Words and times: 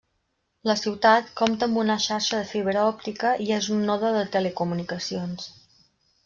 La 0.69 0.75
ciutat 0.79 1.27
compta 1.41 1.67
amb 1.69 1.81
una 1.81 1.97
xarxa 2.05 2.39
de 2.39 2.47
fibra 2.53 2.87
òptica 2.93 3.35
i 3.45 3.51
és 3.59 3.69
un 3.77 3.85
node 3.91 4.11
de 4.17 4.25
telecomunicacions. 4.37 5.47